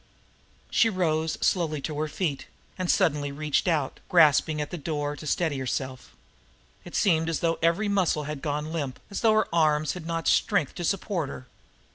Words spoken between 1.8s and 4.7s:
to her feet and suddenly reached out, grasping